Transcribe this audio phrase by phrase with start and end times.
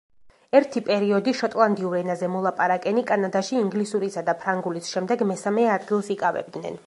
[0.59, 6.77] ერთი პერიოდი შოტლანდიურ ენაზე მოლაპარაკენი კანადაში ინგლისურისა და ფრანგულის შემდეგ მესამე ადგილს იკავებდნენ.